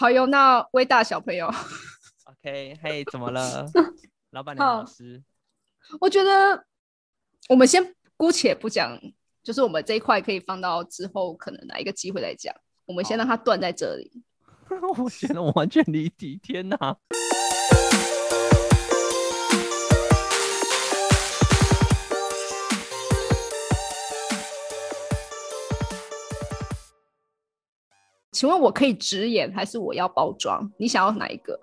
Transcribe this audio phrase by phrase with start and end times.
[0.00, 1.46] 好哟，那威大小朋友
[2.24, 3.66] ，OK，嘿，怎么了？
[4.32, 5.22] 老板娘老师，
[6.00, 6.64] 我觉得
[7.50, 8.98] 我们先姑且不讲，
[9.44, 12.54] 就是我们这一块可以放到之后可能哪一个机会来讲。
[12.86, 14.10] 我们先让它断在这里。
[14.96, 16.96] 我觉得我完全离题，天哪！
[28.40, 30.66] 请问我可以直言，还是我要包装？
[30.78, 31.60] 你想要哪一个？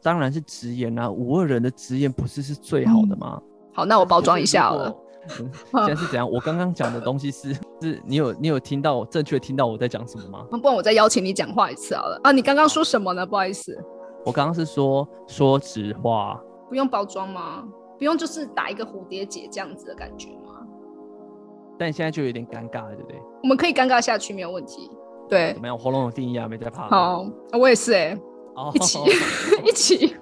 [0.00, 3.42] 当然是直言啦、五二人的直言不是是最好的吗？
[3.74, 4.88] 好，那我包装一下好了。
[5.40, 6.30] 嗯现在是怎样？
[6.30, 10.46] 我刚刚讲的东西是是，你有你有听到正确听到我在讲什么吗？
[10.48, 12.20] 不然我再邀请你讲话一次好了。
[12.22, 13.26] 啊，你刚刚说什么呢？
[13.26, 13.76] 不好意思，
[14.24, 17.64] 我刚刚是说说实话，不用包装吗？
[17.98, 20.64] 不用就是打一个蝴蝶结这样子的感觉吗？
[21.76, 23.20] 但现在就有点尴尬了，对不对？
[23.42, 24.88] 我们可以尴尬下去，没有问题。
[25.32, 25.78] 对怎，么样？
[25.78, 26.88] 喉咙有定义啊，没在怕。
[26.88, 27.24] 好，
[27.58, 28.18] 我也是哎、
[28.54, 28.98] 哦，一起
[29.64, 30.16] 一起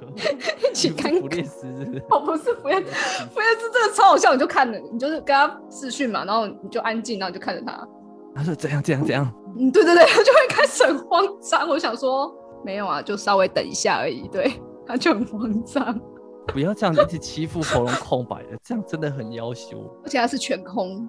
[0.71, 1.43] 一起看不尴尬。
[1.43, 2.05] 是弗列斯是不是？
[2.11, 7.89] 哦，不是福彦，福彦是这个超好笑，你就看着，你就是跟他视讯嘛，然后你就安静，然后你就看着他，
[8.37, 9.29] 他说怎样怎样怎样？
[9.59, 11.69] 嗯，对对对，他就会开始很慌张。
[11.69, 12.33] 我想说，
[12.65, 14.53] 没有啊，就稍微等一下而已，对，
[14.87, 16.01] 他就很慌张，
[16.47, 19.93] 不要这样子一直欺负喉咙空白的，这样真的很要求。
[20.05, 21.09] 而且他是全空，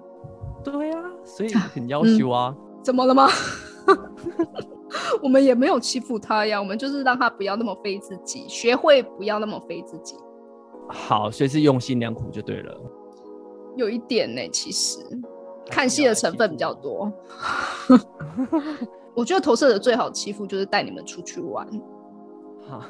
[0.64, 2.52] 对啊，所以很要求啊。
[2.82, 3.28] 怎么了吗？
[5.22, 10.16] 我们也没有欺负他呀，我们就是让他不要那么非自己，学会不要那么非自己。
[10.88, 12.74] 好，所以是用心良苦就对了。
[13.76, 14.98] 有一点呢、其实
[15.70, 17.10] 看戏的成分比较多。
[19.14, 21.66] 我觉得投射者最好欺负就是带你们出去玩。
[22.68, 22.86] 哈，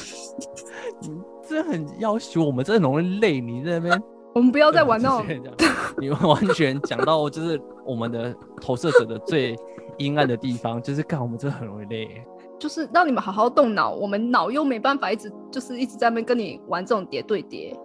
[1.00, 3.40] 你这很要求我们，真的很容易累。
[3.40, 4.02] 你在那边
[4.34, 5.22] 我们不要再玩那
[5.98, 9.56] 你完全讲到就是我们的投射者的最
[9.96, 12.24] 阴暗的地方，就是干我们真的很容易累。
[12.58, 17.76] 就是让你们好好动脑，我们脑又没办法一直就是一直在那边跟你玩这种叠对叠。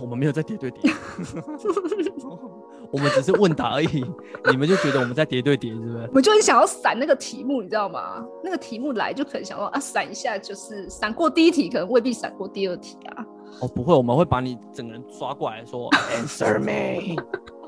[0.00, 0.90] 我们没有在叠对叠，
[2.90, 4.02] 我们只是问答而已，
[4.50, 6.12] 你们就觉得我们在叠对叠，是不是我？
[6.14, 8.24] 们就很想要闪那个题目，你知道吗？
[8.42, 13.26] 那个题目来就可能想说啊，闪一下就是闪过第一题，可能未必闪过第二题啊。
[13.60, 17.22] 哦，不会，我们会把你整个人抓过来说 Answer me。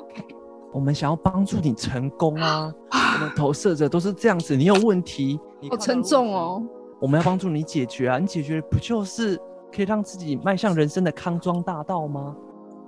[0.73, 2.73] 我们想要帮助你成功啊！
[2.91, 6.61] 我们投射者都是这样子，你有问题，你好沉重哦。
[7.01, 8.19] 我们要帮助你解决啊！
[8.19, 9.41] 你解决不就是
[9.73, 12.35] 可以让自己迈向人生的康庄大道吗？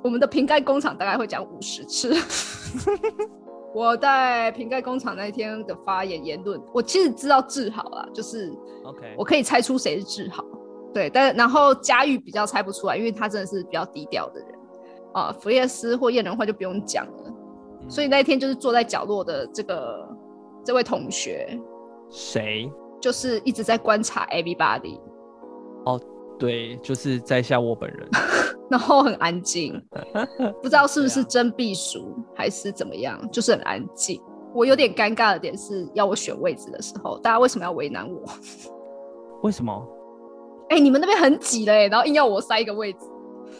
[0.03, 2.13] 我们的瓶盖工厂大概会讲五十次。
[3.73, 8.53] 我在瓶盖工厂那一天的发言言论，我其实知道志豪啦，就是
[8.85, 10.43] OK，我可以猜出谁是志豪，
[10.95, 14.49] 对，但然后佳玉比较猜不出来，因为他真的是比较低调的人
[15.13, 15.35] 啊。
[15.41, 17.25] 弗列斯或燕人话就不用讲了，
[17.83, 20.09] 嗯所以那一天就是坐在角落的这个
[20.65, 21.59] 这位同学，
[22.11, 22.71] 谁？
[23.01, 24.99] 就是一直在观察 everybody，
[25.85, 26.01] 哦
[26.39, 28.09] 对，就是在下我本人。
[28.69, 29.81] 然后很安静，
[30.61, 34.21] 不知道是不是真避暑还是怎么样，就是很安静。
[34.53, 38.25] 我有点尴尬的点是要我选位置的时候，大家为什么要为难我？
[39.45, 39.87] 为什么？
[40.69, 42.99] 哎、你们那边很挤嘞，然后硬要我塞一个位置，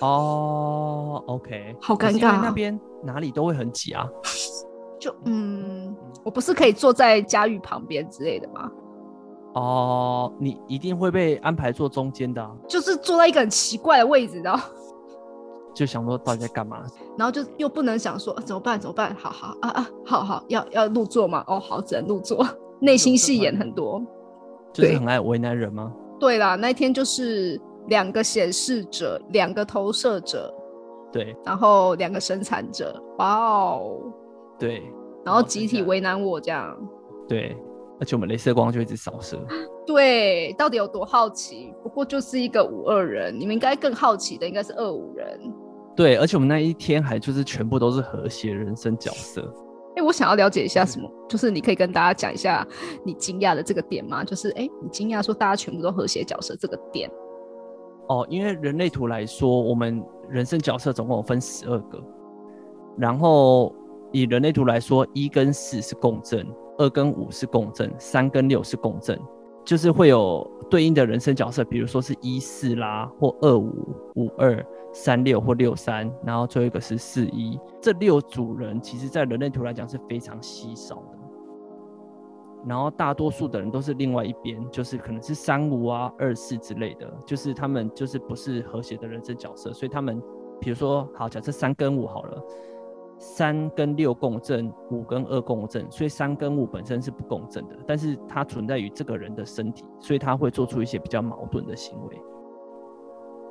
[0.01, 4.07] 哦，OK，好尴尬哦那边哪里都会很挤啊。
[4.99, 5.95] 就嗯，
[6.25, 8.71] 我不是可以坐在佳玉旁边之类的吗？
[9.55, 14.69] 哦，你一定会被安排坐中间的啊、就是坐在一个很奇怪的位置，然后
[15.75, 16.83] 就想说到底在干嘛？
[17.17, 21.45] 然后就又不能想说、啊怎么办怎么办，好好啊啊，好好要要入座吗？
[21.47, 22.45] 哦好，只能入座，
[22.81, 24.03] 内心戏演很多。
[24.73, 25.93] 就是很爱为难人吗？
[26.19, 30.53] 对啦，那一天就是两个显示者，两个投射者，
[31.13, 34.01] 对然后两个生产者，哇哦，
[34.59, 34.83] 对
[35.25, 36.77] 然后集体为难我这样。
[37.29, 37.57] 对，
[38.01, 39.39] 而且我们镭射光就一直扫射。
[39.87, 41.75] 对，到底有多好奇？
[41.83, 45.39] 不过就是一个五二人，你们应该更好奇的应该是二五人。
[45.95, 49.43] 对，而且我们那一天还就是全部都是和谐人生角色。
[49.97, 52.67] 哎、我想要了解一下什么，就是你可以跟大家讲一下
[53.03, 54.23] 你惊讶的这个点吗？
[54.23, 57.11] 就是哎、诶你惊讶说大家全部都和谐角色这个点。
[58.09, 62.01] 哦，因为人类图来说，我们人生角色总共有分十二个，
[62.97, 63.75] 然后
[64.13, 66.47] 以人类图来说，一跟四是共振，
[66.79, 69.19] 二跟五是共振，三跟六是共振，
[69.67, 81.19] 就是会有对应的人生角色，比如说是一四啦，或二五、五二、三六或六三，然后最后一个是四一，这六组人其实在人类图来讲是非常稀少的。
[82.65, 90.23] 然后大多数的人都是另外一边，就是可能是三五啊、二四之类的，就是他们就是不是和谐的人生角色，所以他们
[90.61, 92.43] 比如说好，假设三跟五好了，
[93.19, 102.21] 三跟六共振，五跟二共振，所以三跟五本身是不共振的，但是它存在于这个人的身体，所以他会做出一些比较矛盾的行为。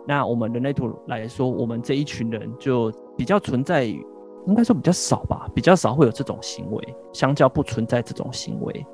[0.07, 4.05] 那我们人类图来说，我们这一群人就比较存在于，
[4.45, 8.85] 应该说比较少吧，比较少会有这种行为，相较不存在这种行为。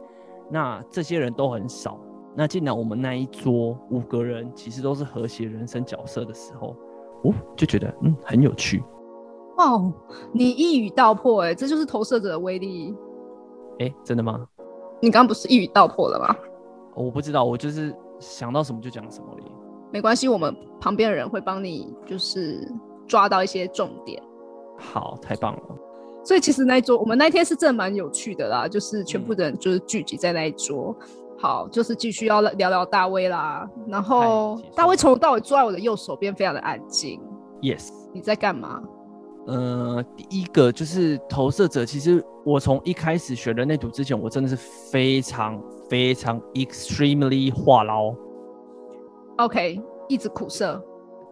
[0.50, 2.00] 那这些人都很少。
[2.34, 6.78] 那既然我们那一桌五个人其实都是和谐人生角色的时候，
[7.24, 8.82] 哦，就觉得嗯很有趣。
[9.62, 9.94] 哦，
[10.34, 12.96] 你一语道破，哎，这就是投射者的威力。
[13.80, 14.46] 哎，真的吗？
[15.00, 16.36] 你刚刚不是一语道破了吗？
[16.96, 19.46] 我不知道，我就是想到什么就讲什么而已。
[19.92, 22.68] 没关系，我们旁边的人会帮你，就是
[23.08, 24.22] 抓到一些重点。
[24.78, 25.62] 好，太棒了。
[26.24, 30.96] 所以其实那一桌，我们那一天是真的蛮有趣的啦，就是全部人就是聚集在那一桌。
[31.40, 33.68] 好，就是继续要聊聊大卫啦。
[33.88, 37.20] 然后大卫从头到尾坐在我的右手边，非常的安静。
[37.62, 38.82] Yes，你在干嘛？
[39.48, 41.86] 呃，第一个就是投射者。
[41.86, 48.16] 其实我从一开始学人类图之前，我真的是非常非常 extremely 话痨。
[49.38, 50.84] OK，一直苦涩。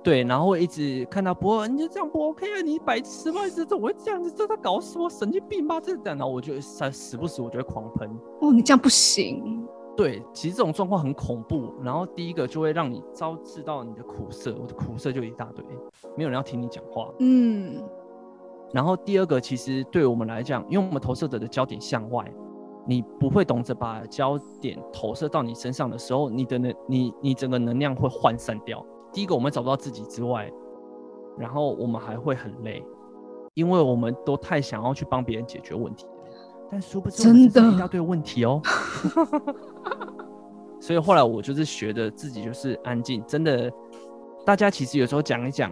[0.02, 2.62] 对，然后一直看到不，你就这样不 OK 啊？
[2.62, 3.42] 你白痴吗？
[3.54, 4.32] 这怎么会这样子？
[4.32, 5.10] 这在搞什么？
[5.10, 5.80] 神经病吧？
[5.80, 8.10] 这然后我就时时不时我就会狂喷。
[8.42, 9.68] 哦，你这样不行。
[9.98, 11.74] 对，其实这种状况很恐怖。
[11.84, 15.64] 然后第一个就会让你招致到你的苦涩，我的苦涩就一大堆，
[16.16, 17.12] 没有人要听你讲话。
[17.20, 17.84] 嗯。
[18.74, 22.26] 然后第二个，其实对我们来讲，因为我们投射者的焦点向外。
[22.88, 28.84] 你不会懂得把焦点投射到你身上的时候，你的能，你你整个能量会涣散掉。
[29.14, 30.52] 第一个，我们找不到自己之外，
[31.38, 32.84] 然后我们还会很累，
[33.54, 36.08] 因为我们都太想要去帮别人解决问题，
[36.68, 38.60] 但殊不知真的一大堆问题哦。
[40.82, 43.72] 所以后来我就是学的自己就是安静，真的，
[44.44, 45.72] 大家其实有时候讲一讲，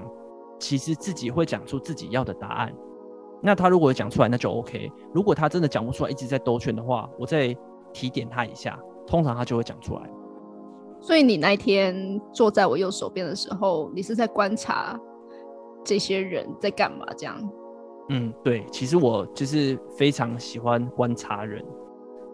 [0.59, 2.71] 其实自己会讲出自己要的答案。
[3.42, 4.92] 那他如果讲出来，那就 OK。
[5.13, 7.56] 如果他真的讲不出来，一直在兜圈的话，我再
[7.94, 10.01] 提点他一下，通常他就会讲出来。
[11.00, 15.00] 所以你那天坐在我右手边的时候，你是在观察
[15.84, 17.06] 这些人在干嘛？
[17.16, 17.50] 这样？
[18.10, 18.66] 嗯，对。
[18.72, 21.63] 其实我就是非常喜欢观察人，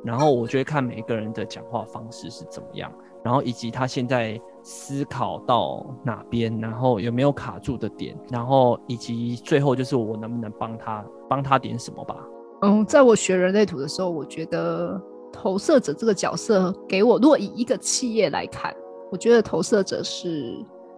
[0.04, 2.92] 然后我就会看每一个人的讲话方式是怎么样，
[3.24, 4.40] 然后以及他现在。
[4.64, 12.16] 思考到哪边，然后有没有卡住的点，然后以及最后就是我能不能帮他帮他点什么吧。
[12.62, 15.00] 嗯，在我学人类图的时候，我觉得
[15.34, 18.74] 投射者这个角色给我，如果以一个企业来看，
[19.12, 20.56] 我觉得投射者是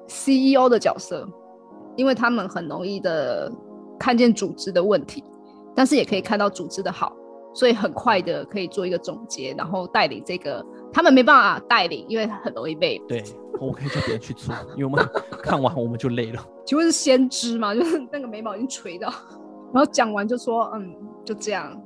[0.08, 1.28] CEO 的角色，
[1.96, 3.52] 因为他们很容易的
[3.98, 5.24] 看见组织的问题，
[5.74, 7.12] 但是也可以看到组织的好，
[7.56, 10.64] 所以很快的可以做一个总结，然后带领这个。
[10.94, 13.24] 他们没办法带领，因为很容易被对。
[13.60, 15.06] 我可以叫别人去做，因为我们
[15.44, 16.42] 看完我们就累了。
[16.66, 17.74] 请问是先知吗？
[17.74, 19.10] 就是那个眉毛已经垂到，
[19.74, 21.82] 然后讲完就说嗯，就这样，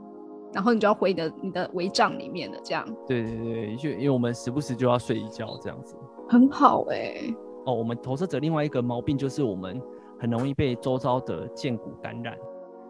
[0.53, 2.83] 然后你就要回你的你的帷帐里面了，这样。
[3.07, 5.95] 对对对，就因为我们时不时就要睡一觉这样子。
[6.27, 7.33] 很好哎。
[7.65, 9.79] 哦，我们投射者另外一个毛病就是我们
[10.19, 12.35] 很容易被周遭的剑骨感染，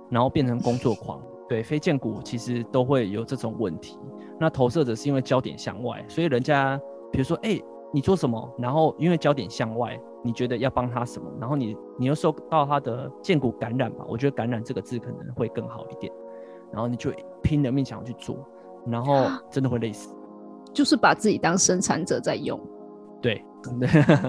[0.10, 1.22] 然后变成工作狂。
[1.50, 4.00] 对，非剑骨其实都会有这种问题。
[4.40, 6.80] 那投射者是因为焦点向外，所以人家
[7.12, 7.60] 比如说哎。
[7.92, 8.48] 你做什么？
[8.60, 11.28] 然后因为焦点向外，你觉得要帮他什么？
[11.40, 14.06] 然后你你又受到他的剑骨感染吧？
[14.07, 16.13] 我觉得“感染”这个字可能会更好一点。
[16.72, 17.12] 然后你就
[17.42, 18.38] 拼了命想要去做，
[18.86, 20.16] 然后真的会累死。
[20.72, 22.62] 就是把自己当生产者在用。
[23.19, 23.44] 对，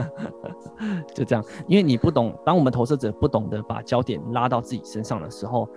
[1.14, 1.44] 就这样。
[1.68, 5.68] 因为你不懂，当我们投射者不懂得把焦点拉到自己身上的时候，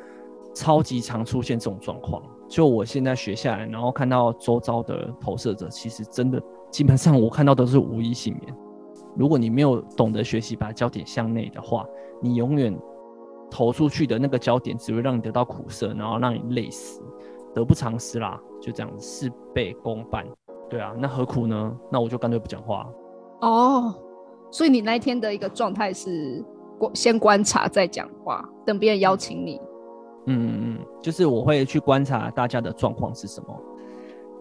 [0.53, 2.21] 超级常出现这种状况。
[2.47, 6.41] 就我现在学下来，然后看到周遭的投射者，其实真的。
[6.69, 8.55] 基本上我看到都是无一幸免。
[9.15, 11.85] 如果你没有懂得学习把焦点向内的话，
[12.21, 12.75] 你永远
[13.49, 17.01] 投出去的那个焦点只会让你得到苦涩，然后让你累死，
[17.53, 18.39] 得不偿失啦。
[18.59, 20.25] 就这样事倍功半。
[20.69, 21.75] 对啊，那何苦呢？
[21.91, 22.87] 那我就干脆不讲话。
[23.41, 23.93] 哦，
[24.49, 26.43] 所以你那一天的一个状态是
[26.93, 29.61] 先观察再讲话，等别人邀请你。
[30.25, 33.59] 嗯嗯嗯，就是我会去观察大家的状况是什么，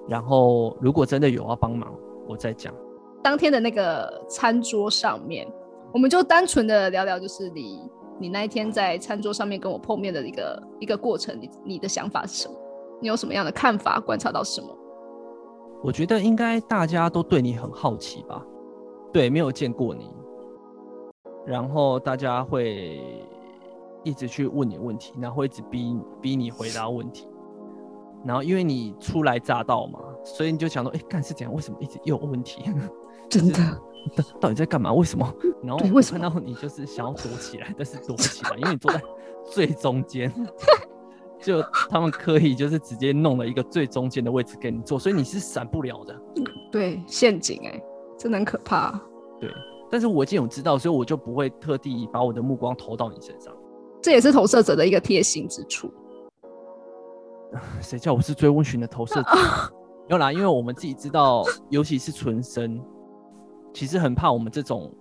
[0.08, 1.92] 然后如果真的有要帮忙。
[2.28, 2.72] 我再讲
[3.20, 5.44] 当天的那个餐桌上面，
[5.92, 7.80] 我们就单纯的聊聊，就是你
[8.16, 12.54] 你那一天在餐桌上面跟我碰面的一个一个过程，你你的想法是什么？
[13.00, 13.98] 你有什么样的看法？
[13.98, 14.68] 观察到什么？
[15.82, 18.40] 我觉得应该大家都对你很好奇吧？
[19.12, 20.08] 对，没有见过你，
[21.44, 23.00] 然后大家会
[24.04, 27.28] 一直去问你问题，然后一直逼逼你回答问题。
[28.24, 31.52] 然后因为你初来乍到嘛，所以你就想说，哎，干是怎样？
[31.52, 32.62] 为什么一直又有问题？
[33.28, 33.58] 真的，
[34.14, 34.92] 到到底在干嘛？
[34.92, 35.26] 为什么？
[35.62, 39.00] 然后看到你就是想要躲起来，但是躲不起来，因为你坐在
[39.44, 40.32] 最中间。
[41.40, 46.16] 就他们可以就是直接弄了一个最中间的位置给你坐，所以你是闪不了的。
[46.70, 47.82] 对，陷阱哎，
[48.16, 48.92] 真的很可怕。
[49.40, 49.50] 对，
[49.90, 53.52] 但是我已经有知道，所以我就不会特地把我的目光投到你身上。
[54.02, 55.92] 这也是投射者的一个贴心之处。
[57.80, 59.30] 谁叫我是追温群的投射者？
[60.08, 62.82] 没有啦，因为我们自己知道，尤其是纯生，
[63.72, 64.92] 其实很怕我们这种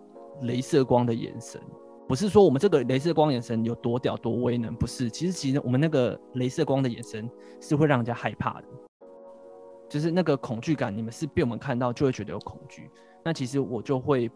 [0.44, 1.60] 镭射光的眼神。
[2.08, 5.10] 不是说我们这个镭射光眼神有多屌多威能，不是。
[5.10, 7.30] 其实，其实我们那个镭射光的眼神
[7.62, 8.68] 是会让人家害怕的，
[9.90, 12.92] 就是那个恐惧感，你们是被我们看到就会觉得有恐惧。
[13.24, 14.30] 那其实我就会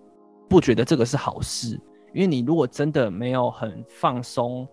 [0.47, 1.77] 不觉得这个是好事，
[2.15, 4.67] 因为你如果真的没有很放松。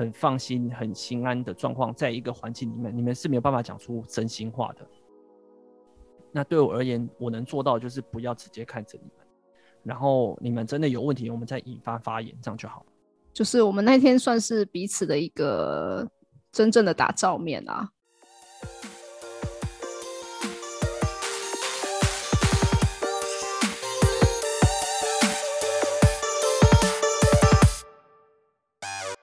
[0.00, 4.86] 很放心、很心安的状况，在一个环境里面，你们是没有办法讲出真心话的。
[6.30, 9.26] 那对我而言，我能做到就是不要直接看着你们，
[9.82, 12.86] 然后你们真的有问题，我们再引发发言，这样就好
[13.32, 16.08] 就是我们那天算是彼此的一个
[16.52, 17.90] 真正的打照面啊。